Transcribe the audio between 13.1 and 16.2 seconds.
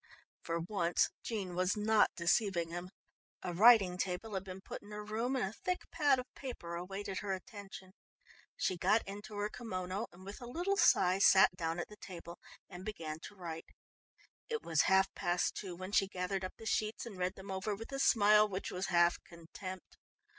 to write. It was half past two when she